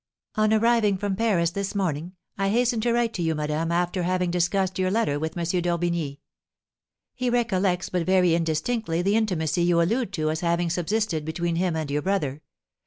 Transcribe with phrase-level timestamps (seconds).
[0.33, 4.31] "'On arriving from Paris this morning, I hasten to write to you, madame, after having
[4.31, 5.43] discussed your letter with M.
[5.43, 6.19] d'Orbigny.
[7.13, 11.75] He recollects but very indistinctly the intimacy you allude to as having subsisted between him
[11.75, 12.41] and your brother.